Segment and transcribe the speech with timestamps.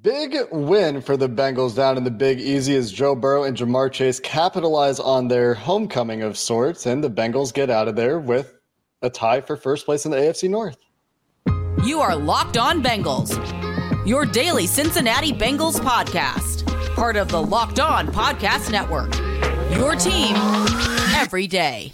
[0.00, 3.90] Big win for the Bengals down in the Big Easy as Joe Burrow and Ja'Marr
[3.90, 8.54] Chase capitalize on their homecoming of sorts, and the Bengals get out of there with
[9.02, 10.78] a tie for first place in the AFC North.
[11.84, 13.36] You are Locked On Bengals,
[14.06, 16.64] your daily Cincinnati Bengals podcast,
[16.94, 19.12] part of the Locked On Podcast Network.
[19.76, 20.36] Your team
[21.16, 21.92] every day.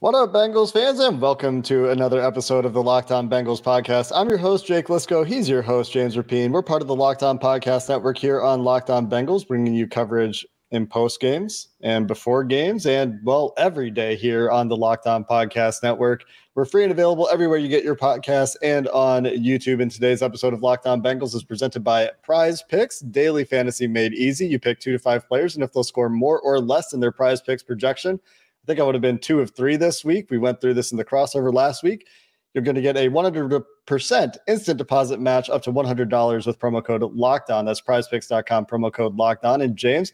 [0.00, 4.12] What up, Bengals fans, and welcome to another episode of the Locked On Bengals podcast.
[4.14, 5.26] I'm your host, Jake Liscow.
[5.26, 6.52] He's your host, James Rapien.
[6.52, 9.88] We're part of the Locked On Podcast Network here on Locked On Bengals, bringing you
[9.88, 15.08] coverage in post games and before games, and well, every day here on the Locked
[15.08, 16.22] On Podcast Network.
[16.54, 19.82] We're free and available everywhere you get your podcasts and on YouTube.
[19.82, 24.14] And today's episode of Locked On Bengals is presented by Prize Picks, daily fantasy made
[24.14, 24.46] easy.
[24.46, 27.10] You pick two to five players, and if they'll score more or less than their
[27.10, 28.20] Prize Picks projection,
[28.68, 30.30] think I would have been two of three this week.
[30.30, 32.06] We went through this in the crossover last week.
[32.52, 37.02] You're going to get a 100% instant deposit match up to $100 with promo code
[37.02, 37.64] locked on.
[37.64, 39.62] That's prizepicks.com, promo code locked on.
[39.62, 40.12] And James,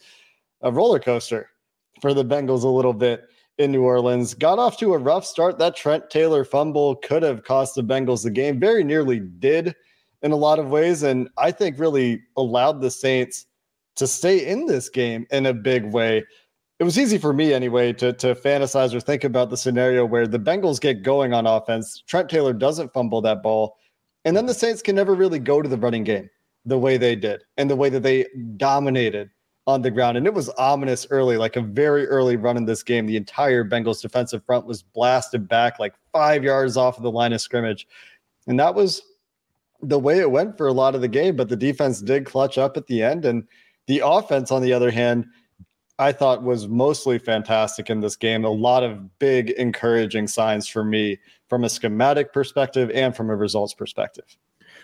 [0.61, 1.51] a roller coaster
[2.01, 3.25] for the Bengals a little bit
[3.59, 4.35] in New Orleans.
[4.35, 5.59] Got off to a rough start.
[5.59, 9.75] That Trent Taylor fumble could have cost the Bengals the game, very nearly did
[10.23, 11.03] in a lot of ways.
[11.03, 13.47] And I think really allowed the Saints
[13.97, 16.25] to stay in this game in a big way
[16.81, 20.27] it was easy for me anyway to to fantasize or think about the scenario where
[20.27, 22.03] the Bengals get going on offense.
[22.07, 23.77] Trent Taylor doesn't fumble that ball,
[24.25, 26.29] and then the Saints can never really go to the running game
[26.65, 28.27] the way they did and the way that they
[28.57, 29.31] dominated
[29.67, 30.17] on the ground.
[30.17, 33.07] And it was ominous early, like a very early run in this game.
[33.07, 37.33] The entire Bengals defensive front was blasted back like five yards off of the line
[37.33, 37.87] of scrimmage.
[38.47, 39.03] And that was
[39.81, 41.37] the way it went for a lot of the game.
[41.37, 43.25] But the defense did clutch up at the end.
[43.25, 43.45] And
[43.87, 45.27] the offense, on the other hand,
[45.99, 48.45] I thought was mostly fantastic in this game.
[48.45, 51.19] A lot of big encouraging signs for me
[51.49, 54.25] from a schematic perspective and from a results perspective.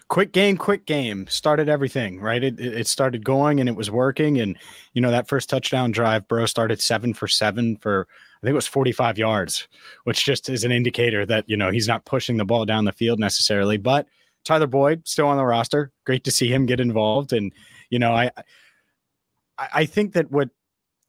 [0.09, 2.43] Quick game, quick game started everything, right?
[2.43, 4.41] It, it started going and it was working.
[4.41, 4.57] And,
[4.93, 8.55] you know, that first touchdown drive, Bro started seven for seven for, I think it
[8.55, 9.69] was 45 yards,
[10.05, 12.93] which just is an indicator that, you know, he's not pushing the ball down the
[12.93, 13.77] field necessarily.
[13.77, 14.07] But
[14.45, 15.93] Tyler Boyd still on the roster.
[16.07, 17.33] Great to see him get involved.
[17.33, 17.53] And,
[17.89, 18.31] you know, I,
[19.59, 20.51] I think that what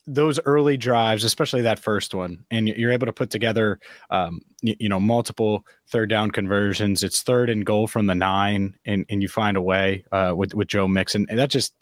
[0.07, 3.79] those early drives, especially that first one, and you're able to put together,
[4.09, 7.03] um, you, you, know, multiple third down conversions.
[7.03, 10.53] It's third and goal from the nine, and, and you find a way uh, with
[10.53, 11.73] with Joe Mixon, and that just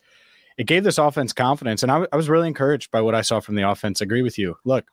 [0.58, 1.81] it gave this offense confidence.
[1.84, 4.02] And I, I was really encouraged by what I saw from the offense.
[4.02, 4.58] Agree with you.
[4.66, 4.85] Look,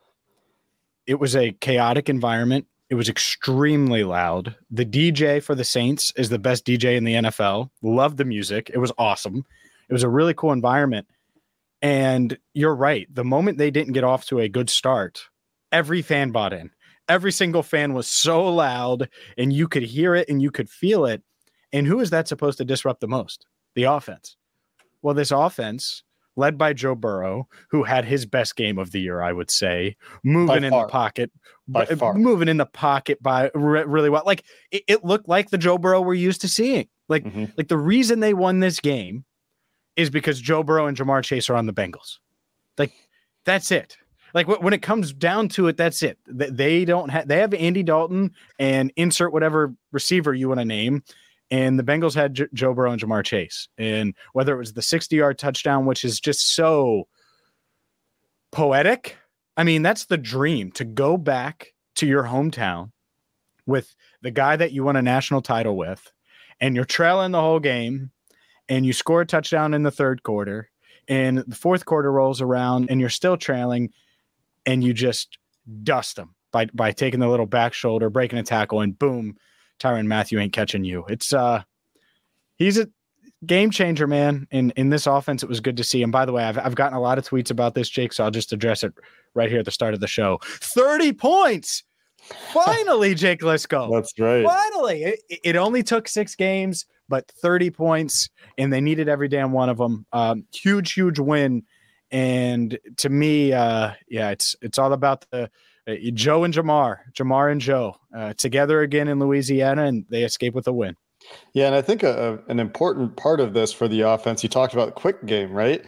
[1.06, 2.66] it was a chaotic environment.
[2.88, 4.54] It was extremely loud.
[4.70, 7.70] The DJ for the Saints is the best DJ in the NFL.
[7.82, 8.70] Loved the music.
[8.72, 9.44] It was awesome.
[9.88, 11.08] It was a really cool environment
[11.82, 13.06] and you're right.
[13.12, 15.28] The moment they didn't get off to a good start,
[15.72, 16.70] every fan bought in.
[17.08, 21.06] Every single fan was so loud, and you could hear it and you could feel
[21.06, 21.22] it.
[21.72, 23.46] And who is that supposed to disrupt the most?
[23.74, 24.36] The offense.
[25.02, 26.02] Well, this offense,
[26.36, 29.96] led by Joe Burrow, who had his best game of the year, I would say,
[30.24, 31.30] moving in the pocket,
[31.68, 32.14] by far.
[32.14, 34.22] moving in the pocket by re- really well.
[34.26, 36.88] Like it, it, looked like the Joe Burrow we're used to seeing.
[37.08, 37.44] Like, mm-hmm.
[37.56, 39.24] like the reason they won this game
[39.96, 42.18] is because Joe Burrow and Ja'Marr Chase are on the Bengals.
[42.78, 42.92] Like
[43.44, 43.96] that's it.
[44.34, 46.18] Like when it comes down to it, that's it.
[46.26, 51.02] They don't have they have Andy Dalton and insert whatever receiver you want to name.
[51.50, 53.68] And the Bengals had J- Joe Burrow and Ja'Marr Chase.
[53.78, 57.06] And whether it was the 60 yard touchdown, which is just so
[58.50, 59.16] poetic.
[59.56, 62.90] I mean, that's the dream to go back to your hometown
[63.64, 66.10] with the guy that you won a national title with,
[66.60, 68.10] and you're trailing the whole game
[68.68, 70.70] and you score a touchdown in the third quarter,
[71.08, 73.92] and the fourth quarter rolls around and you're still trailing,
[74.64, 75.38] and you just
[75.82, 79.36] dust them by by taking the little back shoulder, breaking a tackle, and boom,
[79.78, 81.04] Tyrann Mathieu ain't catching you.
[81.08, 81.62] It's uh,
[82.56, 82.88] he's a
[83.44, 84.46] game changer, man.
[84.50, 86.02] In in this offense, it was good to see.
[86.02, 88.12] And by the way, I've I've gotten a lot of tweets about this, Jake.
[88.12, 88.92] So I'll just address it
[89.34, 90.38] right here at the start of the show.
[90.42, 91.82] Thirty points.
[92.52, 93.92] Finally, Jake Liscow.
[93.92, 94.44] That's right.
[94.44, 99.52] Finally, it, it only took six games but 30 points, and they needed every damn
[99.52, 100.06] one of them.
[100.12, 101.62] Um, huge, huge win.
[102.10, 105.50] And to me, uh, yeah, it's it's all about the
[105.88, 110.52] Uh, Joe and Ja'Marr, Ja'Marr and Joe, uh, together again in Louisiana, and they escape
[110.52, 110.96] with a win.
[111.52, 114.48] Yeah, and I think a, a, an important part of this for the offense, you
[114.48, 115.84] talked about quick game, right?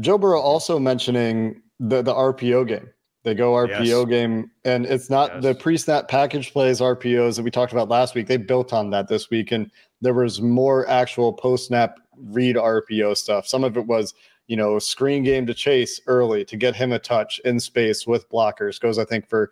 [0.00, 2.88] Joe Burrow also mentioning the the RPO game.
[3.26, 4.04] They go RPO yes.
[4.04, 5.42] game, and it's not yes.
[5.42, 8.28] the pre-snap package plays RPOs that we talked about last week.
[8.28, 9.68] They built on that this week, and
[10.00, 13.48] there was more actual post-snap read RPO stuff.
[13.48, 14.14] Some of it was,
[14.46, 18.30] you know, screen game to chase early to get him a touch in space with
[18.30, 18.80] blockers.
[18.80, 19.50] Goes, I think, for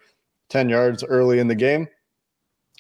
[0.51, 1.89] 10 yards early in the game.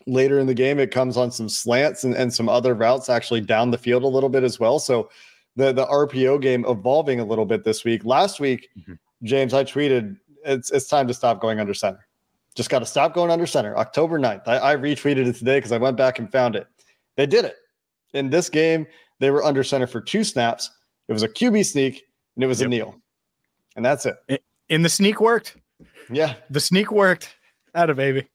[0.06, 3.41] Later in the game, it comes on some slants and, and some other routes actually
[3.41, 4.79] down the field a little bit as well.
[4.79, 5.11] So
[5.56, 8.05] the the RPO game evolving a little bit this week.
[8.05, 8.94] Last week, mm-hmm.
[9.25, 12.06] James, I tweeted it's it's time to stop going under center.
[12.55, 13.76] Just got to stop going under center.
[13.76, 14.46] October 9th.
[14.46, 16.67] I, I retweeted it today because I went back and found it.
[17.17, 17.56] They did it.
[18.12, 18.87] In this game,
[19.19, 20.70] they were under center for two snaps.
[21.08, 22.05] It was a QB sneak
[22.37, 22.67] and it was yep.
[22.67, 23.00] a kneel.
[23.76, 24.43] And that's it.
[24.69, 25.56] In the sneak worked.
[26.11, 26.35] Yeah.
[26.50, 27.35] The sneak worked.
[27.75, 28.29] Out of baby.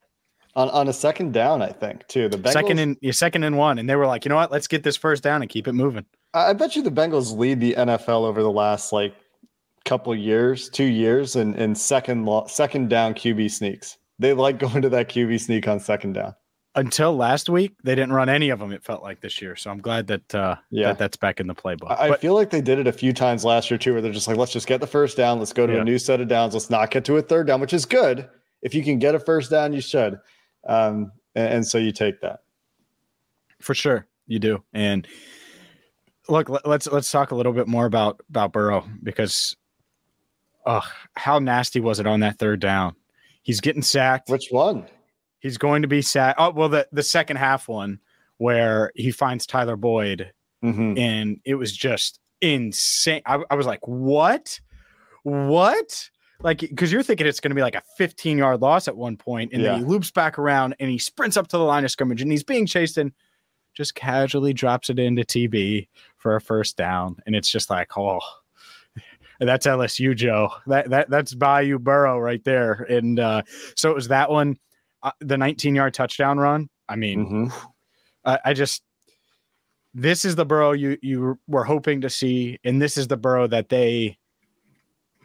[0.56, 2.28] On, on a second down, I think, too.
[2.28, 3.80] The Bengals, second in your second and one.
[3.80, 4.52] And they were like, you know what?
[4.52, 6.06] Let's get this first down and keep it moving.
[6.34, 9.16] I bet you the Bengals lead the NFL over the last like
[9.90, 13.98] couple years, two years, and in second lo- second down QB sneaks.
[14.20, 16.36] They like going to that QB sneak on second down.
[16.76, 18.72] Until last week, they didn't run any of them.
[18.72, 21.48] It felt like this year, so I'm glad that uh, yeah, that that's back in
[21.48, 22.00] the playbook.
[22.00, 24.12] I, but, feel like they did it a few times last year too, where they're
[24.12, 25.82] just like, let's just get the first down, let's go to yeah.
[25.82, 28.30] a new set of downs, let's not get to a third down, which is good.
[28.62, 30.20] If you can get a first down, you should,
[30.68, 32.42] um, and, and so you take that
[33.60, 34.06] for sure.
[34.28, 35.08] You do, and
[36.28, 39.58] look, let's let's talk a little bit more about about Burrow because
[40.66, 42.96] oh, how nasty was it on that third down?
[43.42, 44.30] He's getting sacked.
[44.30, 44.86] Which one?
[45.40, 46.40] He's going to be sacked.
[46.40, 48.00] Oh, well, the, the second half one
[48.38, 50.32] where he finds Tyler Boyd,
[50.64, 50.98] mm-hmm.
[50.98, 53.22] and it was just insane.
[53.26, 54.60] I, I was like, what?
[55.24, 56.10] What?
[56.42, 59.18] Like, because you're thinking it's going to be like a 15 yard loss at one
[59.18, 59.72] point, and yeah.
[59.72, 62.32] then he loops back around and he sprints up to the line of scrimmage and
[62.32, 63.12] he's being chased and
[63.74, 67.18] just casually drops it into TB for a first down.
[67.26, 68.20] And it's just like, oh,
[69.40, 70.50] that's LSU Joe.
[70.68, 72.86] That that that's Bayou Burrow right there.
[72.90, 73.44] And uh,
[73.76, 74.58] so it was that one,
[75.02, 76.70] uh, the 19 yard touchdown run.
[76.88, 77.68] I mean, mm-hmm.
[78.26, 78.84] I, I just
[79.94, 83.48] this is the Burrow you you were hoping to see, and this is the Burrow
[83.48, 84.18] that they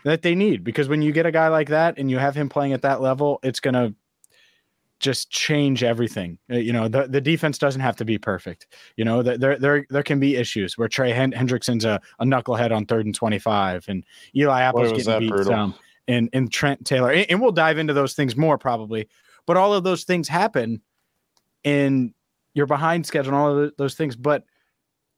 [0.04, 2.48] that they need because when you get a guy like that and you have him
[2.48, 3.94] playing at that level, it's gonna
[5.00, 6.38] just change everything.
[6.50, 8.66] Uh, you know, the, the defense doesn't have to be perfect.
[8.96, 12.86] You know, there there there can be issues where Trey Hendrickson's a, a knucklehead on
[12.86, 14.04] third and twenty five, and
[14.34, 15.74] Eli Apple's getting beat some,
[16.08, 19.08] and and Trent Taylor, and, and, we'll dive into those things more probably.
[19.46, 20.80] But all of those things happen,
[21.64, 22.14] and
[22.54, 24.44] you're behind schedule and all of those things, but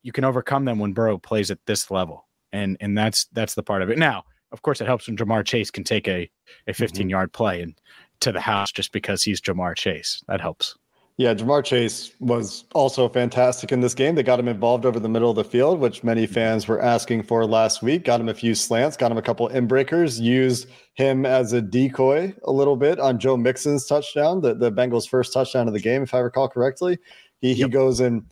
[0.02, 3.62] you can overcome them when Burrow plays at this level, and and that's that's the
[3.62, 3.98] part of it.
[3.98, 6.30] Now, of course, it helps when Ja'Marr Chase can take a
[6.66, 7.10] a 15 mm-hmm.
[7.10, 7.78] yard play and
[8.20, 10.22] to the house just because he's Ja'Marr Chase.
[10.28, 10.76] That helps.
[11.18, 14.14] Yeah, Ja'Marr Chase was also fantastic in this game.
[14.14, 17.22] They got him involved over the middle of the field, which many fans were asking
[17.22, 18.04] for last week.
[18.04, 21.62] Got him a few slants, got him a couple in breakers, used him as a
[21.62, 25.80] decoy a little bit on Joe Mixon's touchdown, the, the Bengals' first touchdown of the
[25.80, 26.98] game, if I recall correctly.
[27.40, 27.56] He, yep.
[27.56, 28.26] he goes in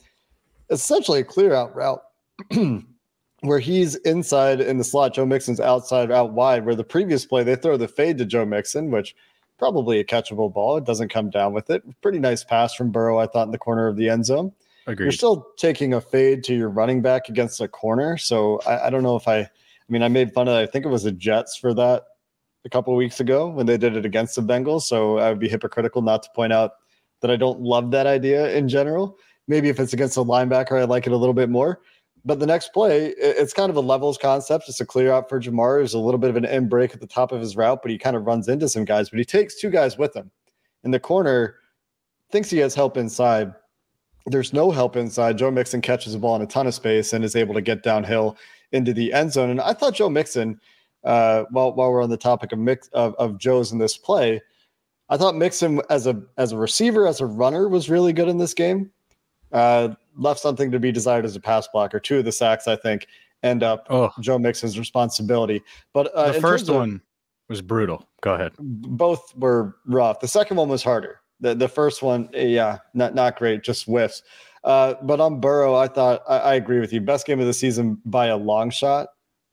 [0.68, 2.02] essentially a clear out route
[3.40, 5.14] where he's inside in the slot.
[5.14, 8.44] Joe Mixon's outside out wide, where the previous play they throw the fade to Joe
[8.44, 9.16] Mixon, which–
[9.58, 10.76] probably a catchable ball.
[10.76, 11.82] It doesn't come down with it.
[12.02, 14.52] Pretty nice pass from Burrow, I thought, in the corner of the end zone.
[14.86, 15.06] Agreed.
[15.06, 18.18] You're still taking a fade to your running back against a corner.
[18.18, 19.48] So I, I don't know if I, I
[19.88, 22.04] mean, I made fun of, I think it was the Jets for that
[22.64, 24.82] a couple weeks ago when they did it against the Bengals.
[24.82, 26.72] So I would be hypocritical not to point out
[27.20, 29.16] that I don't love that idea in general.
[29.46, 31.80] Maybe if it's against a linebacker, I like it a little bit more.
[32.24, 34.68] But the next play, it's kind of a levels concept.
[34.68, 35.80] It's a clear out for Ja'Marr.
[35.80, 37.90] There's a little bit of an end break at the top of his route, but
[37.90, 39.10] he kind of runs into some guys.
[39.10, 40.30] But he takes two guys with him.
[40.84, 41.56] In the corner,
[42.30, 43.52] thinks he has help inside.
[44.26, 45.36] There's no help inside.
[45.36, 47.82] Joe Mixon catches the ball in a ton of space and is able to get
[47.82, 48.38] downhill
[48.72, 49.50] into the end zone.
[49.50, 50.58] And I thought Joe Mixon,
[51.04, 54.40] uh, while while we're on the topic of mix of, of Joe's in this play,
[55.10, 58.38] I thought Mixon as a as a receiver, as a runner, was really good in
[58.38, 58.90] this game.
[59.54, 62.00] Uh, left something to be desired as a pass blocker.
[62.00, 63.06] Two of the sacks, I think,
[63.42, 64.10] end up oh.
[64.20, 65.62] Joe Mixon's responsibility.
[65.92, 67.00] But uh, the first one
[67.48, 68.06] was brutal.
[68.20, 68.52] Go ahead.
[68.58, 70.20] Both were rough.
[70.20, 71.20] The second one was harder.
[71.40, 74.22] The the first one, yeah, not not great, just whiffs.
[74.64, 77.00] Uh, but on Burrow, I thought I, I, agree with you.
[77.00, 79.08] Best game of the season by a long shot.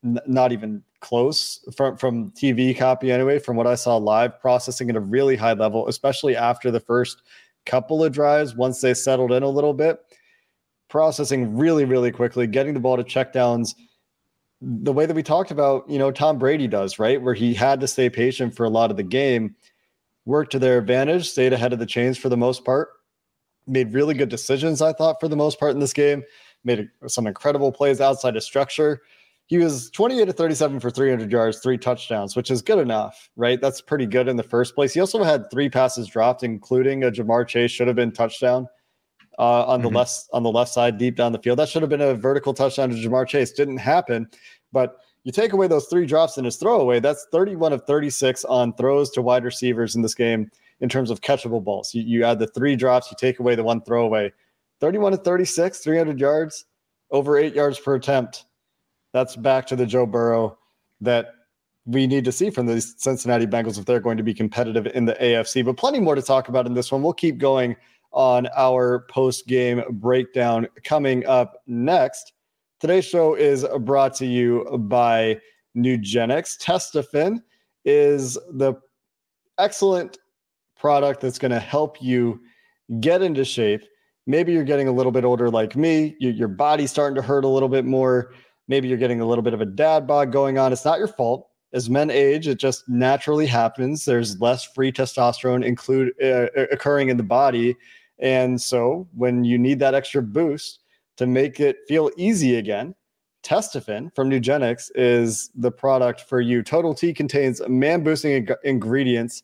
[0.05, 3.39] N- not even close from from TV copy anyway.
[3.39, 7.23] From what I saw live, processing at a really high level, especially after the first
[7.65, 8.55] couple of drives.
[8.55, 9.99] Once they settled in a little bit,
[10.89, 13.75] processing really, really quickly, getting the ball to checkdowns
[14.61, 17.21] the way that we talked about, you know, Tom Brady does, right?
[17.21, 19.55] Where he had to stay patient for a lot of the game.
[20.25, 22.89] worked to their advantage, stayed ahead of the chains for the most part,
[23.65, 26.23] made really good decisions, I thought, for the most part in this game,
[26.63, 29.01] made some incredible plays outside of structure.
[29.47, 33.59] He was 28 to 37 for 300 yards, three touchdowns, which is good enough, right?
[33.59, 34.93] That's pretty good in the first place.
[34.93, 38.67] He also had three passes dropped, including a Ja'Marr Chase should have been touchdown
[39.39, 39.97] uh, on the mm-hmm.
[39.97, 41.59] left on the left side, deep down the field.
[41.59, 43.51] That should have been a vertical touchdown to Ja'Marr Chase.
[43.51, 44.27] Didn't happen,
[44.71, 46.99] but you take away those three drops in his throwaway.
[46.99, 51.21] That's 31 of 36 on throws to wide receivers in this game in terms of
[51.21, 51.93] catchable balls.
[51.93, 54.33] You, you add the three drops, you take away the one throwaway.
[54.79, 56.65] 31 to 36, 300 yards,
[57.11, 58.45] over eight yards per attempt.
[59.13, 60.57] That's back to the Joe Burrow
[61.01, 61.33] that
[61.85, 65.05] we need to see from the Cincinnati Bengals if they're going to be competitive in
[65.05, 65.65] the AFC.
[65.65, 67.01] But plenty more to talk about in this one.
[67.01, 67.75] We'll keep going
[68.11, 72.33] on our post game breakdown coming up next.
[72.79, 75.39] Today's show is brought to you by
[75.75, 76.59] Nugenix.
[76.61, 77.41] Testofen
[77.85, 78.75] is the
[79.57, 80.17] excellent
[80.77, 82.41] product that's going to help you
[82.99, 83.83] get into shape.
[84.27, 87.47] Maybe you're getting a little bit older like me, your body's starting to hurt a
[87.47, 88.33] little bit more.
[88.71, 90.71] Maybe you're getting a little bit of a dad bod going on.
[90.71, 91.49] It's not your fault.
[91.73, 94.05] As men age, it just naturally happens.
[94.05, 97.75] There's less free testosterone include uh, occurring in the body,
[98.19, 100.79] and so when you need that extra boost,
[101.17, 102.95] to make it feel easy again.
[103.43, 106.63] Testofen from Nugenix is the product for you.
[106.63, 109.43] Total T contains man boosting ingredients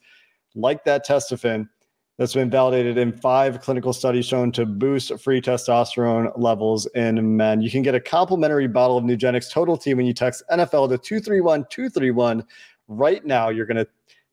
[0.55, 1.67] like that Testofen
[2.17, 7.61] that's been validated in five clinical studies shown to boost free testosterone levels in men.
[7.61, 10.97] You can get a complimentary bottle of Nugenix Total T when you text NFL to
[10.97, 12.43] 231 231
[12.87, 13.49] right now.
[13.49, 13.87] You're going to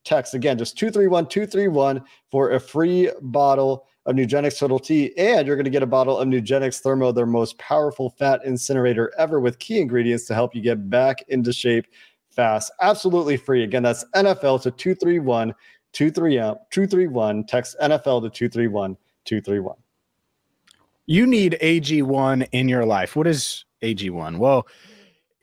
[0.04, 5.56] text again, just 231 231 for a free bottle of Nugenix Total T, and you're
[5.56, 9.58] going to get a bottle of Nugenix Thermo, their most powerful fat incinerator ever, with
[9.58, 11.86] key ingredients to help you get back into shape
[12.30, 12.70] fast.
[12.82, 13.62] Absolutely free.
[13.62, 15.54] Again, that's NFL to 231
[15.94, 17.44] 231.
[17.44, 19.76] Text NFL to 231 231.
[21.06, 23.16] You need AG1 in your life.
[23.16, 24.38] What is AG1?
[24.38, 24.66] Well,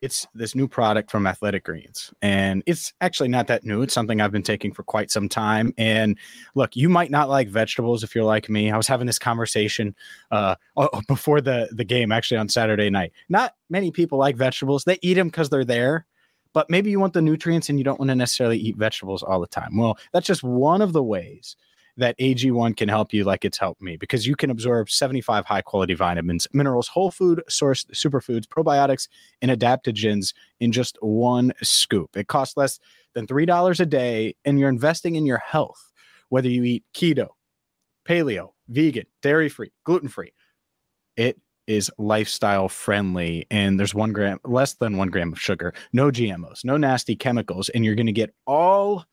[0.02, 2.12] it's this new product from Athletic Greens.
[2.24, 3.84] And it's actually not that new.
[3.84, 5.74] It's something I've been taking for quite some time.
[5.78, 6.18] And
[6.56, 8.72] look, you might not like vegetables if you're like me.
[8.72, 9.96] I was having this conversation
[10.32, 10.56] uh,
[11.08, 13.12] before the, the game, actually on Saturday night.
[13.30, 14.84] Not many people like vegetables.
[14.84, 16.08] They eat them because they're there.
[16.54, 19.40] But maybe you want the nutrients and you don't want to necessarily eat vegetables all
[19.40, 19.78] the time.
[19.78, 21.56] Well, that's just one of the ways
[21.98, 25.62] that AG1 can help you like it's helped me because you can absorb 75 high
[25.62, 29.08] quality vitamins, minerals, whole food sourced superfoods, probiotics,
[29.42, 32.16] and adaptogens in just one scoop.
[32.16, 32.80] It costs less
[33.14, 35.92] than $3 a day, and you're investing in your health,
[36.30, 37.30] whether you eat keto,
[38.08, 40.34] paleo, vegan, dairy free, gluten free.
[41.18, 41.40] It
[41.72, 46.66] is lifestyle friendly and there's one gram less than one gram of sugar no gmos
[46.66, 49.06] no nasty chemicals and you're going to get all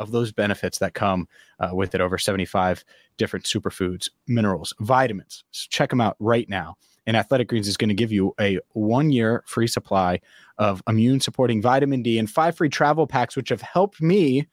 [0.00, 1.28] of those benefits that come
[1.60, 2.82] uh, with it over 75
[3.18, 5.44] different superfoods, minerals, vitamins.
[5.50, 6.76] So check them out right now.
[7.06, 10.20] And Athletic Greens is going to give you a one year free supply
[10.58, 14.48] of immune supporting vitamin D and five free travel packs, which have helped me.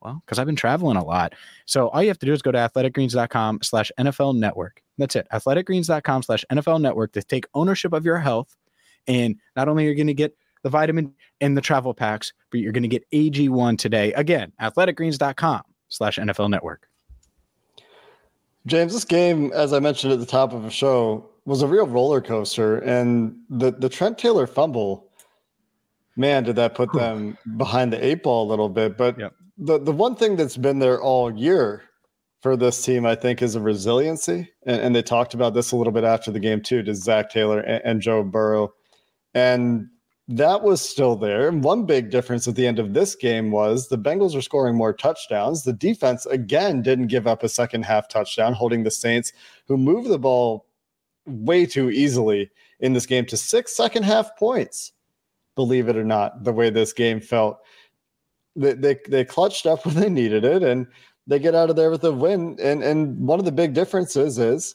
[0.00, 1.34] Well, because I've been traveling a lot.
[1.66, 4.82] So all you have to do is go to athleticgreens.com slash NFL network.
[4.96, 5.26] That's it.
[5.32, 8.54] Athleticgreens.com slash NFL network to take ownership of your health.
[9.08, 12.60] And not only are you going to get the vitamin and the travel packs, but
[12.60, 14.12] you're going to get AG1 today.
[14.12, 16.88] Again, athleticgreens.com slash NFL network.
[18.66, 21.86] James, this game, as I mentioned at the top of the show, was a real
[21.86, 22.78] roller coaster.
[22.78, 25.08] And the, the Trent Taylor fumble,
[26.16, 28.98] man, did that put them behind the eight ball a little bit.
[28.98, 29.34] But yep.
[29.58, 31.82] The, the one thing that's been there all year
[32.40, 34.48] for this team, I think, is a resiliency.
[34.64, 37.30] And, and they talked about this a little bit after the game, too, to Zac
[37.30, 38.72] Taylor and, and Joe Burrow.
[39.34, 39.88] And
[40.28, 41.48] that was still there.
[41.48, 44.76] And one big difference at the end of this game was the Bengals were scoring
[44.76, 45.64] more touchdowns.
[45.64, 49.32] The defense, again, didn't give up a second half touchdown, holding the Saints,
[49.66, 50.66] who moved the ball
[51.26, 54.92] way too easily in this game, to six second half points.
[55.56, 57.58] Believe it or not, the way this game felt.
[58.58, 60.86] They, they, they clutched up when they needed it and
[61.26, 62.56] they get out of there with a win.
[62.60, 64.74] And, and one of the big differences is,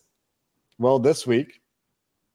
[0.79, 1.61] well, this week,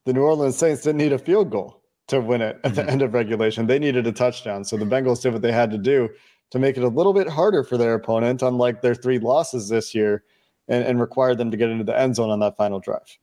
[0.04, 2.90] the New Orleans Saints didn't need a field goal to win it at the mm-hmm.
[2.90, 3.66] end of regulation.
[3.66, 4.64] They needed a touchdown.
[4.64, 6.08] So the Bengals did what they had to do
[6.50, 9.94] to make it a little bit harder for their opponent, unlike their three losses this
[9.94, 10.24] year,
[10.68, 13.18] and, and required them to get into the end zone on that final drive.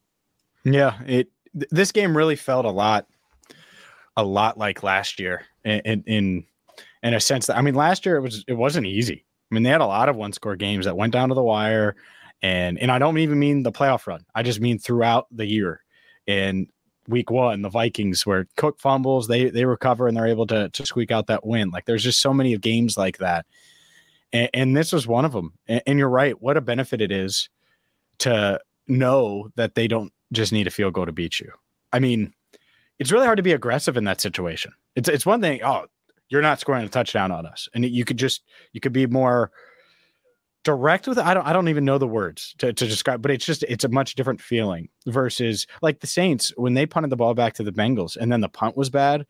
[0.63, 3.07] Yeah, it this game really felt a lot
[4.17, 6.45] a lot like last year in in in
[7.13, 9.25] a sense that I mean last year it was it wasn't easy.
[9.51, 11.43] I mean they had a lot of one score games that went down to the
[11.43, 11.95] wire
[12.41, 14.25] and and I don't even mean the playoff run.
[14.33, 15.81] I just mean throughout the year.
[16.27, 16.67] And
[17.07, 20.85] week one, the Vikings, where Cook fumbles, they they recover and they're able to to
[20.85, 21.69] squeak out that win.
[21.69, 23.45] Like there's just so many games like that.
[24.33, 25.53] and, and this was one of them.
[25.67, 26.39] And, and you're right.
[26.41, 27.49] What a benefit it is
[28.19, 31.51] to know that they don't just need a field goal to beat you.
[31.93, 32.33] I mean,
[32.99, 34.73] it's really hard to be aggressive in that situation.
[34.95, 35.61] It's it's one thing.
[35.63, 35.85] Oh,
[36.29, 39.51] you're not scoring a touchdown on us, and you could just you could be more
[40.63, 41.25] direct with it.
[41.25, 43.85] I don't I don't even know the words to, to describe, but it's just it's
[43.85, 47.63] a much different feeling versus like the Saints when they punted the ball back to
[47.63, 49.25] the Bengals and then the punt was bad.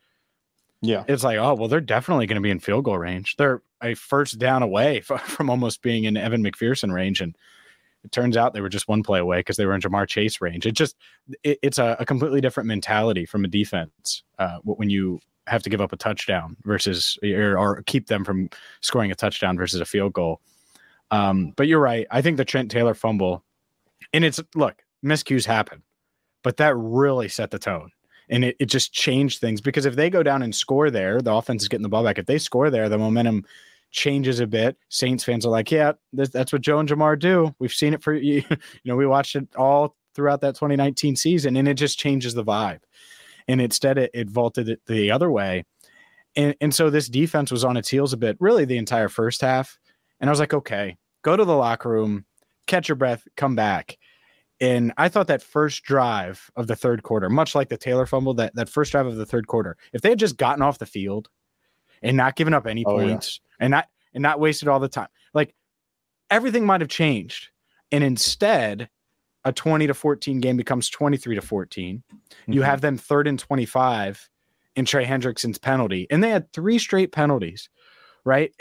[0.81, 3.35] Yeah, it's like oh well, they're definitely going to be in field goal range.
[3.37, 7.35] They're a first down away from almost being in Evan McPherson range, and
[8.03, 10.39] it turns out they were just one play away because they were in Ja'Marr Chase
[10.41, 10.65] range.
[10.65, 10.95] It just
[11.43, 15.69] it, it's a, a, completely different mentality from a defense uh, when you have to
[15.69, 18.49] give up a touchdown versus or, or, keep them from
[18.81, 20.41] scoring a touchdown versus a field goal.
[21.11, 22.07] Um, but you're right.
[22.09, 23.43] I think the Trent Taylor fumble,
[24.13, 25.83] and it's look miscues happen,
[26.43, 27.91] but that really set the tone.
[28.27, 31.33] And it, it just changed things because if they go down and score there, the
[31.33, 32.17] offense is getting the ball back.
[32.17, 33.45] If they score there, the momentum
[33.91, 34.77] changes a bit.
[34.89, 37.55] Saints fans are like, yeah, this, that's what Joe and Ja'Marr do.
[37.59, 38.43] We've seen it for you.
[38.49, 42.43] You know, we watched it all throughout that 2019 season, and it just changes the
[42.43, 42.79] vibe.
[43.47, 45.65] And instead, it, it vaulted it the other way.
[46.35, 49.41] And, and so this defense was on its heels a bit, really the entire first
[49.41, 49.77] half.
[50.19, 52.25] And I was like, okay, go to the locker room,
[52.67, 53.97] catch your breath, come back.
[54.59, 58.33] And I thought that first drive of the third quarter, much like the Taylor fumble,
[58.35, 60.85] that, that first drive of the third quarter, if they had just gotten off the
[60.85, 61.29] field
[62.01, 65.07] and not given up any oh, points, and not and not wasted all the time.
[65.33, 65.53] Like
[66.29, 67.49] everything might have changed.
[67.91, 68.89] And instead,
[69.45, 72.03] a 20 to 14 game becomes 23 to 14.
[72.11, 72.51] Mm-hmm.
[72.51, 74.29] You have them third and 25
[74.75, 76.07] in Trey Hendrickson's penalty.
[76.09, 77.69] And they had three straight penalties,
[78.25, 78.51] right?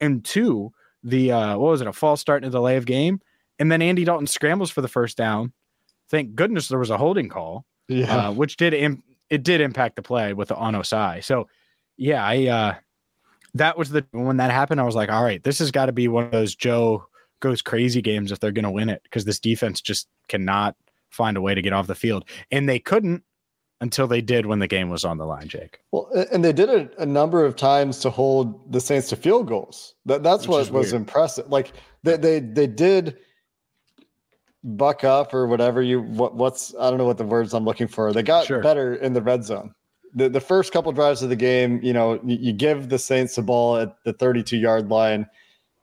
[0.00, 0.72] And, two,
[1.02, 3.20] the uh what was it, a false start and a delay of game.
[3.58, 5.52] And then Andy Dalton scrambles for the first down.
[6.10, 7.64] Thank goodness there was a holding call.
[7.88, 8.28] Yeah.
[8.28, 10.82] Uh, which did Im- it did impact the play with the on.
[10.84, 11.48] So
[11.96, 12.74] yeah, I uh
[13.54, 15.92] that was the when that happened, I was like, all right, this has got to
[15.92, 17.06] be one of those Joe
[17.40, 20.76] goes crazy games if they're going to win it because this defense just cannot
[21.10, 23.22] find a way to get off the field, and they couldn't
[23.80, 25.80] until they did when the game was on the line, Jake.
[25.92, 29.48] Well, and they did it a number of times to hold the Saints to field
[29.48, 29.94] goals.
[30.06, 31.02] That that's Which what was weird.
[31.02, 31.48] impressive.
[31.48, 33.18] Like they they they did
[34.62, 37.88] buck up or whatever you what what's I don't know what the words I'm looking
[37.88, 38.12] for.
[38.12, 38.62] They got sure.
[38.62, 39.74] better in the red zone
[40.14, 43.34] the, the first couple drives of the game, you know, you, you give the Saints
[43.34, 45.26] the ball at the 32 yard line.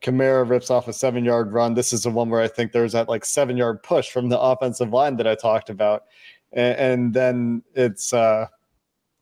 [0.01, 1.73] Kamara rips off a seven yard run.
[1.75, 4.39] This is the one where I think there's that like seven yard push from the
[4.39, 6.05] offensive line that I talked about.
[6.51, 8.47] And, and then it's uh,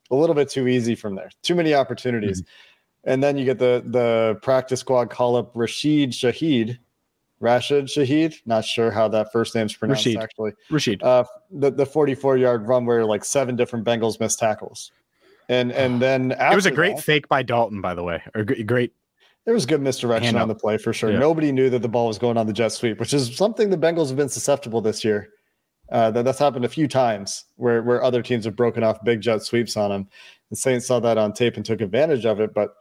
[0.09, 1.29] a little bit too easy from there.
[1.43, 2.41] Too many opportunities.
[2.41, 3.11] Mm-hmm.
[3.11, 6.77] And then you get the the practice squad call up Rashid Shaheed,
[7.39, 8.35] Rashid Shaheed.
[8.45, 10.21] Not sure how that first name's pronounced Rashid.
[10.21, 10.51] actually.
[10.69, 11.01] Rashid.
[11.01, 14.91] Uh, the the 44 yard run where like seven different Bengals missed tackles.
[15.47, 18.21] And and then it was a great that, fake by Dalton, by the way.
[18.35, 18.93] A great.
[19.49, 21.09] There was good misdirection on the play for sure.
[21.09, 21.17] Yeah.
[21.17, 23.79] Nobody knew that the ball was going on the jet sweep, which is something the
[23.79, 25.29] Bengals have been susceptible this year.
[25.91, 29.21] Uh, that, that's happened a few times where where other teams have broken off big
[29.21, 30.07] jet sweeps on them.
[30.51, 32.53] The Saints saw that on tape and took advantage of it.
[32.53, 32.75] But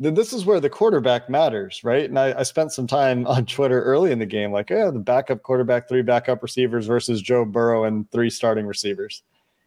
[0.00, 2.08] then this is where the quarterback matters, right?
[2.08, 4.98] And I, I spent some time on Twitter early in the game, like, yeah, the
[4.98, 9.22] backup quarterback, three backup receivers versus Joe Burrow and three starting receivers.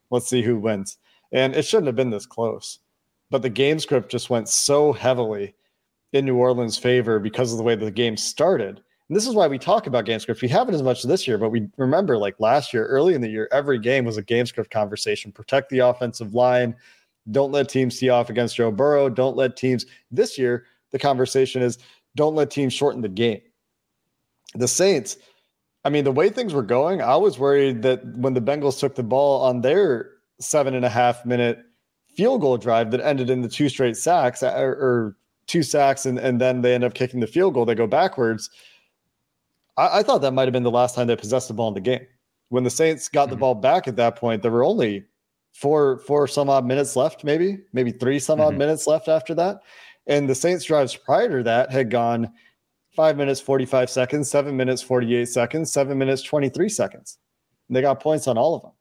[0.09, 0.97] Let's see who wins.
[1.31, 2.79] And it shouldn't have been this close.
[3.29, 5.55] But the game script just went so heavily
[6.13, 8.82] in New Orleans' favor because of the way the game started.
[9.08, 10.41] And this is why we talk about game script.
[10.41, 13.30] We haven't as much this year, but we remember like last year, early in the
[13.30, 15.32] year, every game was a game script conversation.
[15.32, 16.76] Protect the offensive line.
[17.30, 19.10] Don't let teams tee off against Joe Burrow.
[19.10, 19.86] Don't let teams.
[20.12, 21.78] This year, the conversation is
[22.15, 23.41] don't let teams shorten the game.
[24.56, 25.17] The Saints,
[25.86, 28.95] I mean, the way things were going, I was worried that when the Bengals took
[28.95, 31.60] the ball on their seven and a half minute
[32.15, 36.06] field goal drive that ended in the two straight sacks uh, or, or two sacks
[36.06, 38.49] and, and then they end up kicking the field goal, they go backwards.
[39.77, 41.73] I, I thought that might have been the last time they possessed the ball in
[41.73, 42.06] the game.
[42.49, 43.32] When the Saints got mm-hmm.
[43.32, 45.06] the ball back at that point, there were only
[45.54, 48.47] four four some odd minutes left, maybe, maybe three some mm-hmm.
[48.47, 49.60] odd minutes left after that.
[50.08, 52.32] And the Saints drives prior to that had gone
[52.95, 57.17] five minutes, 45 seconds, seven minutes, 48 seconds, seven minutes, 23 seconds.
[57.67, 58.71] And they got points on all of them.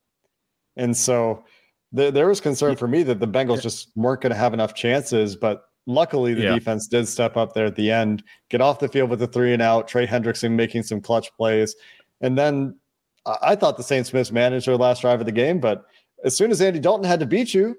[0.77, 1.45] And so
[1.93, 4.75] there, there was concern for me that the Bengals just weren't going to have enough
[4.75, 5.37] chances.
[5.37, 6.55] But luckily, the yeah.
[6.55, 9.53] defense did step up there at the end, get off the field with a three
[9.53, 9.89] and out.
[9.89, 11.75] Trey Hendrickson making some clutch plays.
[12.21, 12.79] And then
[13.27, 15.61] I thought the Saints mismanaged their last drive of the game.
[15.61, 15.85] But
[16.25, 17.77] as soon as Andy Dalton had to beat you,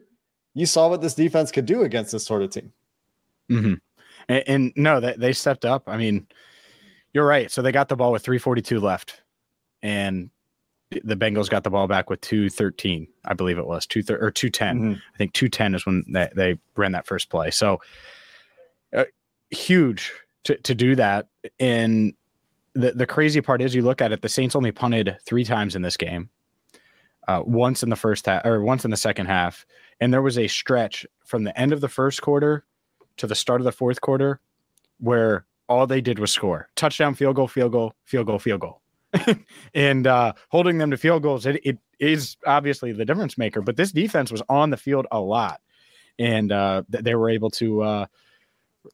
[0.54, 2.74] you saw what this defense could do against this sort of team.
[3.50, 3.74] Mm-hmm.
[4.30, 5.84] And, and, no, they, they stepped up.
[5.88, 6.28] I mean,
[7.14, 7.50] you're right.
[7.50, 9.22] So they got the ball with 342 left.
[9.82, 10.30] And
[11.04, 14.78] the Bengals got the ball back with 213, I believe it was, two or 210.
[14.78, 14.92] Mm-hmm.
[14.92, 17.52] I think 210 is when they, they ran that first play.
[17.52, 17.80] So
[18.96, 19.06] uh,
[19.50, 20.12] huge,
[20.44, 21.28] to to do that.
[21.60, 22.14] And
[22.74, 25.76] the the crazy part is, you look at it, the Saints only punted three times
[25.76, 26.30] in this game.
[27.28, 29.66] Uh, once in the first half or once in the second half,
[30.00, 32.66] and there was a stretch from the end of the first quarter
[33.18, 34.42] to the start of the fourth quarter
[34.98, 38.81] where all they did was score touchdown, field goal, field goal, field goal, field goal.
[39.74, 43.62] and uh, holding them to field goals, it, it is obviously the difference maker.
[43.62, 45.62] But this defense was on the field a lot,
[46.18, 48.06] and uh, they were able to, uh,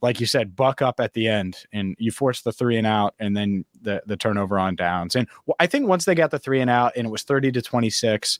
[0.01, 3.15] like you said, buck up at the end, and you force the three and out,
[3.19, 5.15] and then the the turnover on downs.
[5.15, 5.27] And
[5.59, 7.89] I think once they got the three and out, and it was thirty to twenty
[7.89, 8.39] six.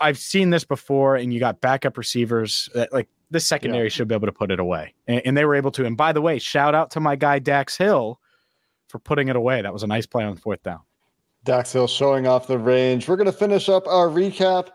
[0.00, 3.90] I've seen this before, and you got backup receivers that like the secondary yeah.
[3.90, 5.86] should be able to put it away, and, and, they were able to.
[5.86, 8.18] And by the way, shout out to my guy Dax Hill
[8.94, 9.60] for putting it away.
[9.60, 10.78] That was a nice play on fourth down.
[11.42, 13.08] Dax Hill showing off the range.
[13.08, 14.68] We're going to finish up our recap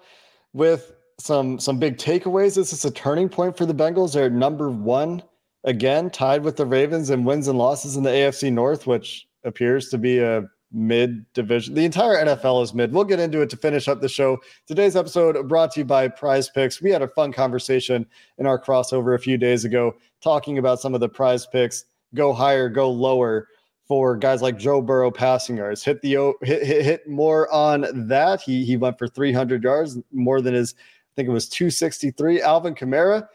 [0.52, 2.54] with some some big takeaways.
[2.54, 4.14] This is a turning point for the Bengals.
[4.14, 5.24] They're number one
[5.64, 9.88] again, tied with the Ravens in wins and losses in the AFC North, which appears
[9.88, 11.74] to be a mid division.
[11.76, 12.92] The entire NFL is mid.
[12.92, 14.38] We'll get into it to finish up the show.
[14.68, 16.82] Today's episode brought to you by Prize Picks.
[16.82, 18.06] We had a fun conversation
[18.38, 22.34] in our crossover a few days ago talking about some of the prize picks go
[22.34, 23.48] higher, go lower
[23.90, 25.84] for guys like Joe Burrow passing yards.
[25.84, 28.40] Hit the hit, hit, hit more on that.
[28.40, 32.42] He he went for 300 yards, more than his I think it was 263.
[32.42, 33.28] Alvin Kamara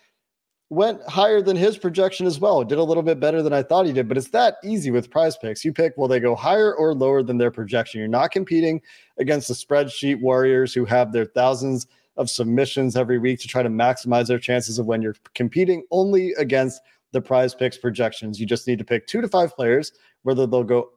[0.70, 2.64] went higher than his projection as well.
[2.64, 5.10] Did a little bit better than I thought he did, but it's that easy with
[5.10, 5.64] prize picks.
[5.64, 7.98] You pick, will they go higher or lower than their projection?
[7.98, 8.80] You're not competing
[9.18, 11.86] against the spreadsheet warriors who have their thousands
[12.16, 16.32] of submissions every week to try to maximize their chances of when you're competing only
[16.38, 16.80] against
[17.14, 18.38] the prize picks projections.
[18.38, 19.92] You just need to pick two to five players,
[20.24, 20.90] whether they'll go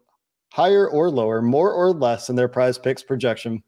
[0.51, 3.63] higher or lower, more or less than their prize picks projection.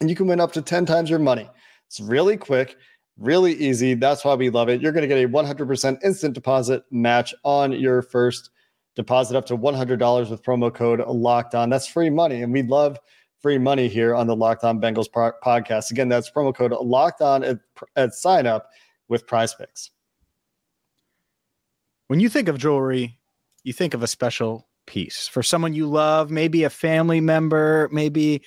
[0.00, 1.48] And you can win up to 10 times your money.
[1.86, 2.76] It's really quick
[3.18, 3.94] Really easy.
[3.94, 4.80] That's why we love it.
[4.80, 8.50] You're going to get a 100% instant deposit match on your first
[8.94, 11.68] deposit up to $100 with promo code locked on.
[11.68, 12.42] That's free money.
[12.42, 12.96] And we love
[13.40, 15.90] free money here on the Locked On Bengals podcast.
[15.90, 17.58] Again, that's promo code locked on at,
[17.96, 18.70] at sign up
[19.08, 19.90] with prize picks.
[22.08, 23.18] When you think of jewelry,
[23.64, 28.42] you think of a special piece for someone you love, maybe a family member, maybe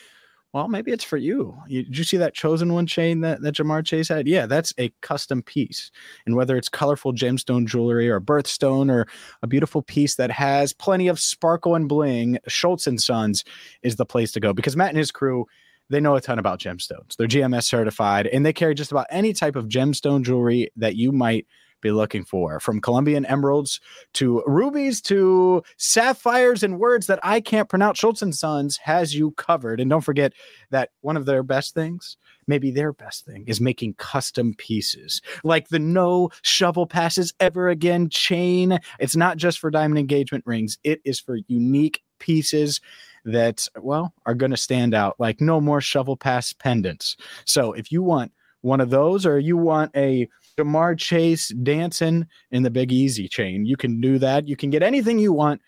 [0.51, 1.55] well, maybe it's for you.
[1.67, 1.83] you.
[1.83, 4.27] Did you see that chosen one chain that, that Ja'Marr Chase had?
[4.27, 5.91] Yeah, that's a custom piece.
[6.25, 9.07] And whether it's colorful gemstone jewelry or birthstone or
[9.43, 13.45] a beautiful piece that has plenty of sparkle and bling, Schultz and Sons
[13.83, 15.45] is the place to go because Matt and his crew,
[15.89, 17.15] they know a ton about gemstones.
[17.15, 21.11] They're GMS certified and they carry just about any type of gemstone jewelry that you
[21.11, 21.45] might–
[21.81, 23.79] be looking for from Colombian emeralds
[24.13, 27.99] to rubies to sapphires and words that I can't pronounce.
[27.99, 29.79] Schultz and Sons has you covered.
[29.79, 30.33] And don't forget
[30.69, 32.17] that one of their best things,
[32.47, 38.09] maybe their best thing, is making custom pieces like the no shovel passes ever again
[38.09, 38.79] chain.
[38.99, 42.81] It's not just for diamond engagement rings, it is for unique pieces
[43.25, 47.17] that, well, are going to stand out like no more shovel pass pendants.
[47.45, 52.63] So if you want one of those or you want a Ja'Marr Chase dancing in
[52.63, 53.65] the Big Easy chain.
[53.65, 54.47] You can do that.
[54.47, 55.61] You can get anything you want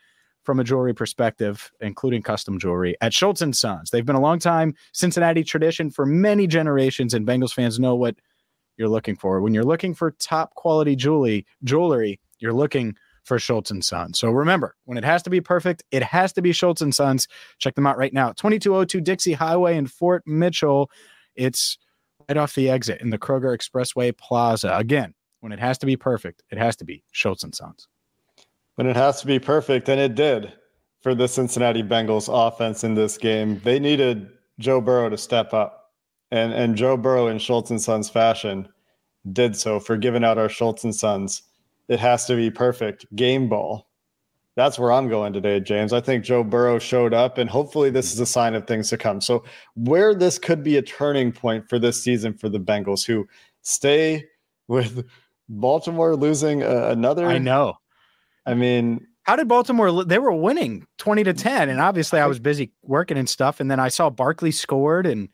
[0.43, 3.89] from a jewelry perspective, including custom jewelry at Schultz and Sons.
[3.89, 8.15] They've been a long time Cincinnati tradition for many generations, and Bengals fans know what
[8.78, 9.41] you're looking for.
[9.41, 14.19] When you're looking for top quality jewelry, jewelry, you're looking for Schultz and Sons.
[14.19, 17.28] So remember, when it has to be perfect, it has to be Schultz and Sons.
[17.58, 18.34] Check them out right now.
[18.34, 20.91] 2202 Dixie Highway in Fort Mitchell.
[21.36, 21.78] It's
[22.29, 24.75] right off the exit in the Kroger Expressway Plaza.
[24.75, 27.88] Again, when it has to be perfect, it has to be Schultz and Sons.
[28.75, 30.53] When it has to be perfect, and it did
[31.03, 33.59] for the Cincinnati Bengals offense in this game.
[33.63, 35.91] They needed Joe Burrow to step up.
[36.31, 38.67] And and Joe Burrow in Schultz and Sons fashion
[39.33, 41.43] did so for giving out our Schultz and Sons.
[41.89, 43.88] It has to be perfect game ball
[44.55, 45.93] that's where I'm going today, James.
[45.93, 48.97] I think Joe Burrow showed up, and hopefully, this is a sign of things to
[48.97, 49.19] come.
[49.19, 49.43] So,
[49.75, 53.27] where this could be a turning point for this season for the Bengals, who
[53.61, 54.25] stay
[54.67, 55.05] with
[55.49, 57.25] Baltimore losing uh, another.
[57.25, 57.75] I know.
[58.45, 60.03] I mean, how did Baltimore?
[60.03, 63.59] They were winning twenty to ten, and obviously, I was busy working and stuff.
[63.59, 65.29] And then I saw Barkley scored, and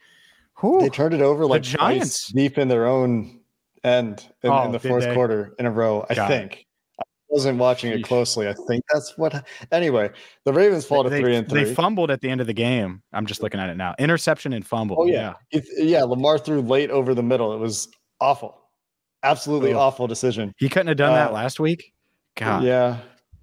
[0.62, 3.42] whew, they turned it over like Giants deep in their own
[3.84, 5.14] end in, oh, in the fourth they?
[5.14, 6.06] quarter in a row.
[6.10, 6.54] I Got think.
[6.54, 6.66] It
[7.30, 8.48] wasn't watching it closely.
[8.48, 9.46] I think that's what.
[9.72, 10.10] Anyway,
[10.46, 11.64] the Ravens fall to they, three and three.
[11.64, 13.02] They fumbled at the end of the game.
[13.14, 13.96] I'm just looking at it now.
[14.00, 14.98] Interception and fumble.
[15.00, 15.60] Oh yeah, yeah.
[15.60, 17.54] It, yeah Lamar threw late over the middle.
[17.54, 17.88] It was
[18.20, 18.60] awful,
[19.24, 20.54] absolutely awful decision.
[20.58, 21.94] He couldn't have done uh, that last week.
[22.36, 22.64] God.
[22.64, 22.98] Yeah.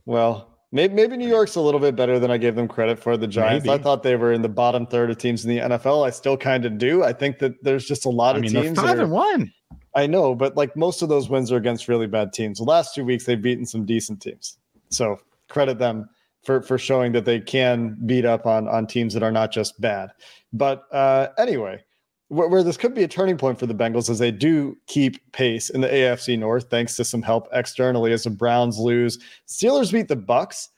[0.05, 3.17] Well, Maybe, maybe New York's a little bit better than I gave them credit for.
[3.17, 3.81] The Giants, maybe.
[3.81, 6.07] I thought they were in the bottom third of teams in the NFL.
[6.07, 7.05] I still kind of do.
[7.05, 8.79] I think that there's just a lot I of mean, teams.
[8.79, 9.53] Five are, and one.
[9.97, 12.59] I know, but like most of those wins are against really bad teams.
[12.59, 14.59] The last two weeks, they've beaten some decent teams.
[14.91, 16.09] So credit them
[16.45, 19.81] for for showing that they can beat up on on teams that are not just
[19.81, 20.11] bad.
[20.53, 21.83] But uh, anyway,
[22.29, 25.33] where, where, this could be a turning point for the Bengals is they do keep
[25.33, 29.19] pace in the AFC North thanks to some help externally as the Browns lose.
[29.49, 30.69] Steelers beat the Bucks,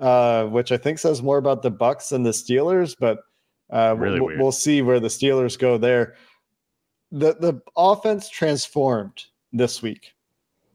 [0.00, 3.20] uh, which I think says more about the Bucks than the Steelers, but
[3.72, 6.14] uh, really we'll, we'll see where the Steelers go there.
[7.12, 10.12] The the offense transformed this week.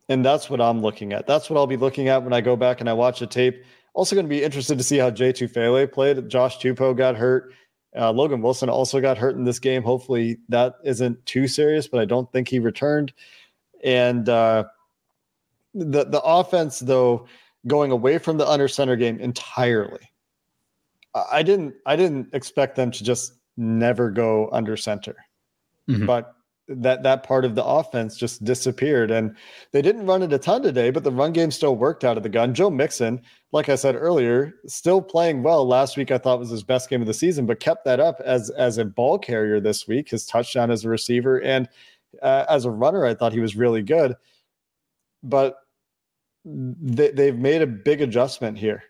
[0.10, 1.28] And that's what I'm looking at.
[1.28, 3.63] That's what I'll be looking at when I go back and I watch the tape.
[3.94, 6.28] Also, going to be interested to see how Jay Tufele played.
[6.30, 7.54] Josh Tupou got hurt.
[7.96, 9.84] Uh, Logan Wilson also got hurt in this game.
[9.84, 13.13] Hopefully, that isn't too serious, but I don't think he returned.
[13.84, 14.65] And uh,
[15.74, 17.28] the the offense, though,
[17.67, 20.10] going away from the under center game entirely.
[21.13, 25.15] I didn't I didn't expect them to just never go under center,
[25.89, 26.06] mm-hmm.
[26.06, 26.36] but
[26.67, 29.12] that that part of the offense just disappeared.
[29.12, 29.36] And
[29.72, 32.24] they didn't run it a ton today, but the run game still worked out of
[32.24, 32.54] the gun.
[32.54, 35.67] Joe Mixon, like I said earlier, still playing well.
[35.67, 38.22] Last week I thought was his best game of the season, but kept that up
[38.24, 40.10] as as a ball carrier this week.
[40.10, 41.67] His touchdown as a receiver and
[42.22, 44.15] uh, as a runner, I thought he was really good.
[45.24, 45.58] But
[46.44, 48.84] they, they've made a big adjustment here,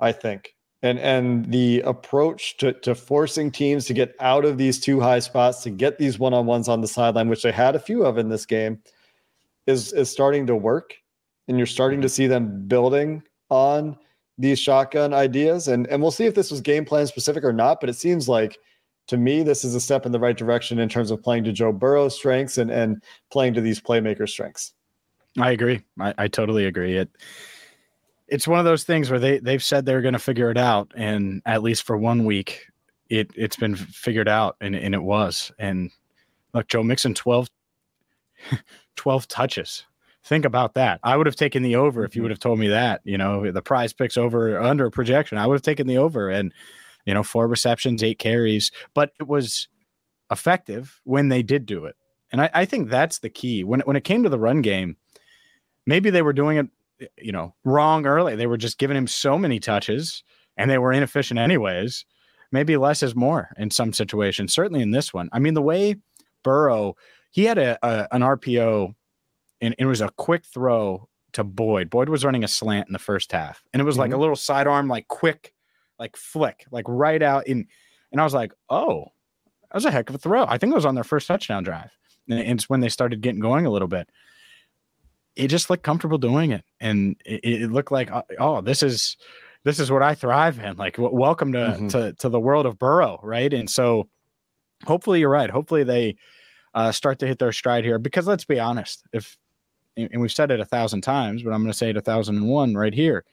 [0.00, 4.78] I think and and the approach to, to forcing teams to get out of these
[4.78, 8.04] two high spots to get these one-on-ones on the sideline which they had a few
[8.04, 8.80] of in this game
[9.66, 10.94] is is starting to work.
[11.46, 13.96] And you're starting to see them building on
[14.36, 15.68] these shotgun ideas.
[15.68, 18.28] And and we'll see if this was game plan specific or not but it seems
[18.28, 18.58] like
[19.08, 21.52] to me this is a step in the right direction in terms of playing to
[21.52, 24.74] Joe Burrow's strengths and and playing to these playmaker strengths.
[25.38, 25.82] I agree.
[26.00, 26.96] I, I totally agree.
[26.96, 27.10] It
[28.28, 30.92] it's one of those things where they they've said they're going to figure it out,
[30.94, 32.66] and at least for one week,
[33.08, 35.50] it it's been figured out, and and it was.
[35.58, 35.90] And
[36.54, 37.48] look, Joe Mixon 12,
[38.96, 39.84] 12 touches.
[40.24, 41.00] Think about that.
[41.02, 42.24] I would have taken the over if you mm-hmm.
[42.24, 43.00] would have told me that.
[43.04, 45.38] You know, the prize picks over under projection.
[45.38, 46.52] I would have taken the over, and
[47.06, 49.68] you know, four receptions, eight carries, but it was
[50.30, 51.96] effective when they did do it.
[52.30, 53.64] And I, I think that's the key.
[53.64, 54.96] When when it came to the run game,
[55.86, 56.68] maybe they were doing it
[57.16, 58.36] you know, wrong early.
[58.36, 60.22] They were just giving him so many touches
[60.56, 62.04] and they were inefficient anyways.
[62.50, 65.28] Maybe less is more in some situations, certainly in this one.
[65.32, 65.96] I mean, the way
[66.42, 66.96] Burrow,
[67.30, 68.94] he had a, a an RPO
[69.60, 71.90] and it was a quick throw to Boyd.
[71.90, 74.00] Boyd was running a slant in the first half, and it was mm-hmm.
[74.00, 74.20] like a mm-hmm.
[74.20, 75.52] little sidearm, like quick,
[75.98, 77.66] like flick, like right out in.
[78.12, 79.06] And I was like, oh,
[79.62, 80.46] that was a heck of a throw.
[80.46, 81.90] I think it was on their first touchdown drive.
[82.28, 84.08] And it's when they started getting going a little bit
[85.38, 89.16] it just looked comfortable doing it, and it, it looked like uh, oh, this is
[89.64, 90.76] this is what I thrive in.
[90.76, 91.88] Like, w- welcome to, mm-hmm.
[91.88, 93.52] to to the world of Burrow, right?
[93.54, 94.08] And so,
[94.84, 95.48] hopefully, you're right.
[95.48, 96.16] Hopefully, they
[96.74, 97.98] uh, start to hit their stride here.
[97.98, 99.38] Because let's be honest, if
[99.96, 102.36] and we've said it a thousand times, but I'm going to say it a thousand
[102.36, 103.24] and one right here.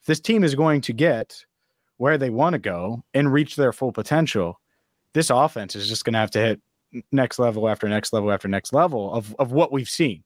[0.00, 1.44] If this team is going to get
[1.98, 4.60] where they want to go and reach their full potential,
[5.14, 6.60] this offense is just going to have to hit
[7.12, 10.22] next level after next level after next level of of what we've seen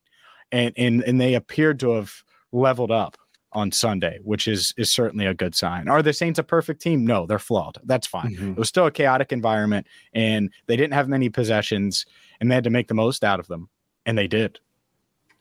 [0.53, 3.17] and and and they appeared to have leveled up
[3.55, 5.89] on Sunday, which is is certainly a good sign.
[5.89, 7.07] Are the Saints a perfect team?
[7.07, 7.79] No, they're flawed.
[7.85, 8.35] That's fine.
[8.35, 8.51] Mm-hmm.
[8.53, 12.05] It was still a chaotic environment, and they didn't have many possessions,
[12.41, 13.69] and they had to make the most out of them,
[14.05, 14.59] and they did.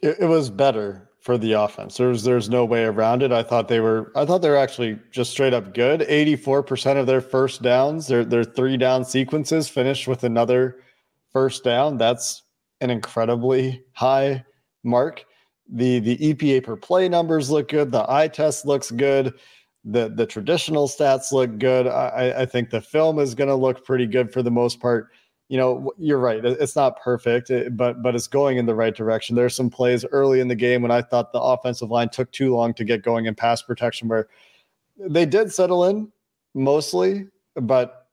[0.02, 1.98] It, it was better for the offense.
[1.98, 3.32] There's there's no way around it.
[3.32, 6.02] I thought they were I thought they were actually just straight up good.
[6.02, 10.82] 84% of their first downs, their their three down sequences finished with another
[11.32, 11.98] first down.
[11.98, 12.44] That's
[12.82, 14.44] an incredibly high
[14.84, 15.26] mark.
[15.72, 17.92] The the EPA per play numbers look good.
[17.92, 19.34] The eye test looks good.
[19.86, 21.88] The the traditional stats look good.
[21.88, 25.10] I, I think the film is going to look pretty good for the most part.
[25.50, 26.44] You know, you're right.
[26.44, 29.36] It's not perfect, eh, but but it's going in the right direction.
[29.36, 32.54] There's some plays early in the game when I thought the offensive line took too
[32.54, 34.28] long to get going in pass protection, where
[34.98, 36.12] they did settle in
[36.54, 38.08] mostly, but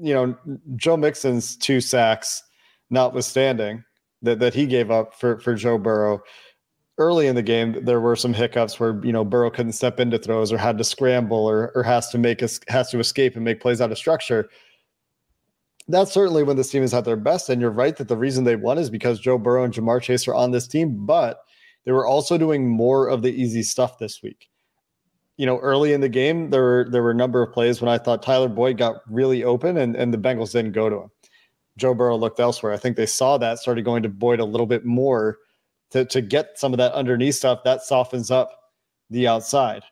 [0.00, 0.36] you know,
[0.76, 2.42] Joe Mixon's two sacks
[2.90, 3.84] notwithstanding,
[4.22, 6.22] that, that he gave up for, for Joe Burrow.
[6.98, 10.18] Early in the game, there were some hiccups where you know Burrow couldn't step into
[10.18, 13.44] throws or had to scramble or or has to make us has to escape and
[13.44, 14.50] make plays out of structure.
[15.88, 17.48] That's certainly when this team is at their best.
[17.48, 20.28] And you're right that the reason they won is because Joe Burrow and Ja'Marr Chase
[20.28, 21.40] are on this team, but
[21.84, 24.50] they were also doing more of the easy stuff this week.
[25.38, 27.88] You know, early in the game, there were there were a number of plays when
[27.88, 31.10] I thought Tyler Boyd got really open and, and the Bengals didn't go to him.
[31.76, 32.72] Joe Burrow looked elsewhere.
[32.72, 35.38] I think they saw that, started going to Boyd a little bit more
[35.90, 38.50] to, to get some of that underneath stuff that softens up
[39.08, 39.82] the outside.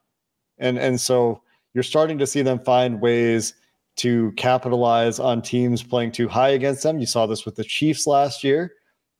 [0.58, 1.42] And, and so
[1.74, 3.54] you're starting to see them find ways
[3.96, 6.98] to capitalize on teams playing too high against them.
[6.98, 8.72] You saw this with the Chiefs last year,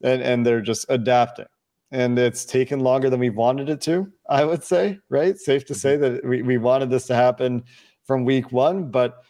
[0.02, 1.46] and, and they're just adapting.
[1.90, 4.12] And it's taken longer than we wanted it to.
[4.28, 5.36] I would say, right?
[5.36, 5.80] Safe to mm-hmm.
[5.80, 7.64] say that we, we wanted this to happen
[8.04, 9.22] from week one, but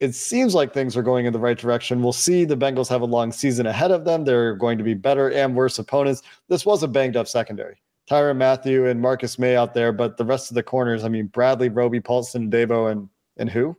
[0.00, 2.02] it seems like things are going in the right direction.
[2.02, 2.46] We'll see.
[2.46, 4.24] The Bengals have a long season ahead of them.
[4.24, 6.22] They're going to be better and worse opponents.
[6.48, 7.76] This was a banged up secondary.
[8.08, 11.26] Tyrann Mathieu and Marcus Maye out there, but the rest of the corners, I mean,
[11.26, 13.76] Bradley, Roby, Paulson Adebo, and and who?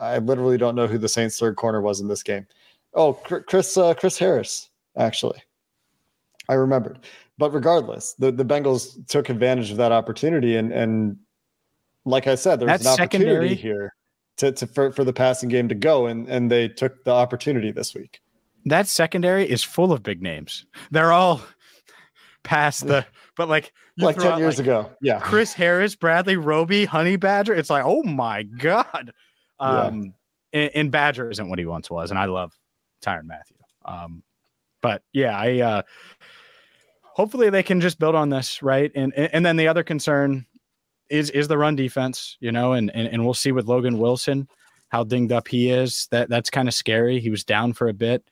[0.00, 2.46] I literally don't know who the Saints' third corner was in this game.
[2.94, 5.42] Oh, Chris uh, Chris Harris, actually.
[6.48, 7.00] I remembered.
[7.36, 11.18] But regardless, the, the Bengals took advantage of that opportunity and and
[12.04, 13.92] like I said, there's an opportunity here
[14.38, 17.70] to, to for, for the passing game to go, and and they took the opportunity
[17.70, 18.20] this week.
[18.64, 20.66] That secondary is full of big names.
[20.90, 21.42] They're all
[22.42, 23.04] past the
[23.36, 24.90] but like like 10 years like ago.
[25.00, 25.20] Yeah.
[25.20, 27.54] Chris Harris, Bradley Roby, Honey Badger.
[27.54, 29.12] It's like, oh my God.
[29.60, 30.14] Um
[30.52, 30.60] yeah.
[30.60, 32.10] and, and, Badger isn't what he once was.
[32.10, 32.52] And I love
[33.04, 33.56] Tyrann Mathieu.
[33.84, 34.22] Um,
[34.82, 35.82] but yeah, I uh
[37.02, 38.92] hopefully they can just build on this, right?
[38.94, 40.46] And and then the other concern
[41.10, 44.48] is is the run defense, you know, and and, and we'll see with Logan Wilson
[44.88, 46.08] how dinged up he is.
[46.10, 47.20] That that's kind of scary.
[47.20, 48.24] He was down for a bit.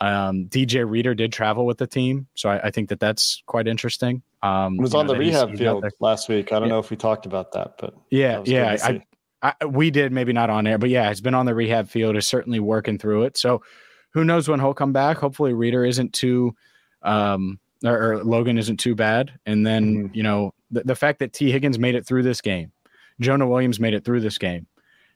[0.00, 3.66] Um, DJ Reader did travel with the team, so I, I think that that's quite
[3.66, 4.22] interesting.
[4.42, 6.52] Um, was on know, the rehab field last week.
[6.52, 6.74] I don't yeah.
[6.74, 9.02] know if we talked about that, but yeah, yeah, I,
[9.42, 12.16] I, we did maybe not on air, but yeah, he's been on the rehab field.
[12.16, 13.36] Is certainly working through it.
[13.38, 13.62] So
[14.10, 15.16] who knows when he'll come back?
[15.16, 16.54] Hopefully, Reader isn't too,
[17.02, 19.32] um, or, or Logan isn't too bad.
[19.46, 20.14] And then mm-hmm.
[20.14, 21.50] you know the, the fact that T.
[21.50, 22.72] Higgins made it through this game,
[23.20, 24.66] Jonah Williams made it through this game.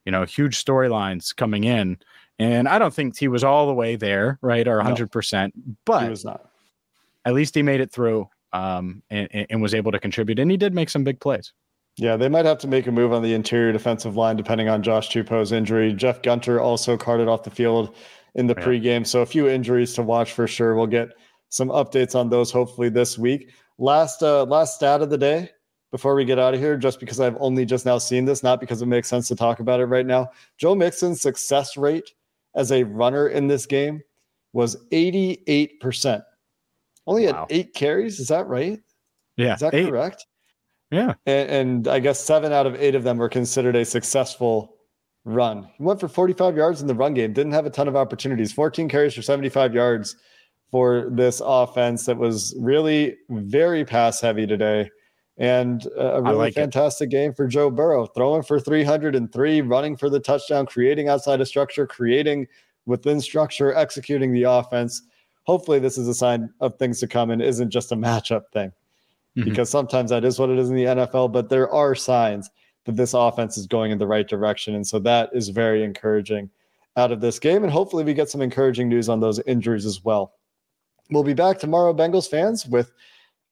[0.05, 1.99] You know, huge storylines coming in.
[2.39, 6.05] And I don't think T was all the way there, right, or 100%, no, but
[6.05, 6.51] he was not.
[7.27, 10.39] At least he made it through um, and, and was able to contribute.
[10.39, 11.53] And he did make some big plays.
[11.97, 14.83] Yeah, they might have to make a move on the interior defensive line depending on
[14.83, 15.93] Josh Tupou's injury.
[15.93, 17.95] Jeff Gunter also carted off the field
[18.35, 18.65] in the yeah.
[18.65, 19.07] pregame.
[19.07, 20.75] So a few injuries to watch for sure.
[20.75, 21.11] We'll get
[21.51, 23.51] some updates on those hopefully this week.
[23.81, 25.51] Last uh last stat of the day
[25.91, 28.61] before we get out of here, just because I've only just now seen this, not
[28.61, 30.29] because it makes sense to talk about it right now.
[30.59, 32.13] Joe Mixon's success rate
[32.55, 34.03] as a runner in this game
[34.53, 36.23] was 88%.
[37.07, 37.33] Only wow.
[37.33, 38.21] had eight carries.
[38.21, 38.79] Is that right?
[39.37, 39.55] Yeah.
[39.55, 39.89] Is that eight.
[39.89, 40.27] correct?
[40.91, 41.15] Yeah.
[41.25, 44.77] And, and, I guess seven out of eight of them were considered a successful
[45.25, 45.69] run.
[45.79, 48.53] He went for 45 yards in the run game, didn't have a ton of opportunities,
[48.53, 50.17] 14 carries for 75 yards
[50.71, 54.91] for this offense that was really very pass heavy today.
[55.37, 57.13] And a really like fantastic it.
[57.13, 61.87] game for Joe Burrow, throwing for 303, running for the touchdown, creating outside of structure,
[61.87, 62.47] creating
[62.85, 65.03] within structure, executing the offense.
[65.45, 68.69] Hopefully, this is a sign of things to come and isn't just a matchup thing,
[68.69, 69.45] mm-hmm.
[69.49, 71.33] because sometimes that is what it is in the NFL.
[71.33, 72.51] But there are signs
[72.85, 74.75] that this offense is going in the right direction.
[74.75, 76.51] And so that is very encouraging
[76.97, 77.63] out of this game.
[77.63, 80.35] And hopefully, we get some encouraging news on those injuries as well.
[81.11, 82.93] We'll be back tomorrow, Bengals fans, with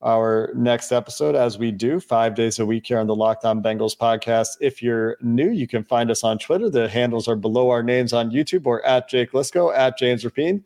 [0.01, 3.61] our next episode as we do five days a week here on the Locked On
[3.61, 4.51] Bengals podcast.
[4.61, 6.71] If you're new, you can find us on Twitter.
[6.71, 10.63] The handles are below our names on YouTube or at Jake Liscow, at James Rapien,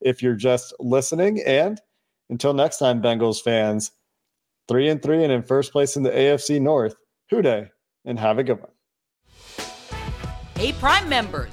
[0.00, 1.80] If you're just listening, and
[2.28, 3.92] until next time, Bengals fans,
[4.66, 6.96] three and three and in first place in the AFC North.
[7.30, 7.70] Who Dey,
[8.04, 8.72] and have a good one.
[10.56, 11.52] Hey, Prime members,